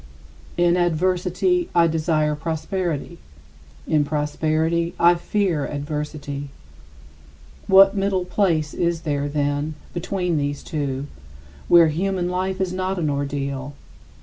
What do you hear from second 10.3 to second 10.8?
these